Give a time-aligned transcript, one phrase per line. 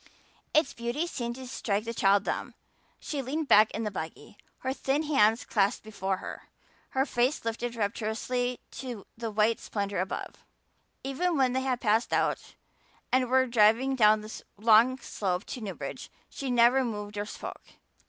[0.51, 2.55] Its beauty seemed to strike the child dumb.
[2.99, 6.49] She leaned back in the buggy, her thin hands clasped before her,
[6.97, 10.37] her face lifted rapturously to the white splendor above.
[11.03, 12.55] Even when they had passed out
[13.11, 17.61] and were driving down the long slope to Newbridge she never moved or spoke.